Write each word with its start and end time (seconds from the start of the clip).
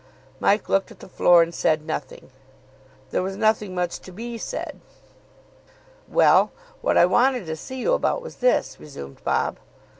Mike 0.39 0.67
looked 0.67 0.89
at 0.89 0.97
the 0.97 1.07
floor, 1.07 1.43
and 1.43 1.53
said 1.53 1.85
nothing. 1.85 2.31
There 3.11 3.21
was 3.21 3.35
nothing 3.37 3.75
much 3.75 3.99
to 3.99 4.11
be 4.11 4.35
said. 4.39 4.79
"Well, 6.07 6.51
what 6.81 6.97
I 6.97 7.05
wanted 7.05 7.45
to 7.45 7.55
see 7.55 7.77
you 7.81 7.93
about 7.93 8.23
was 8.23 8.37
this," 8.37 8.79
resumed 8.79 9.23
Bob. 9.23 9.59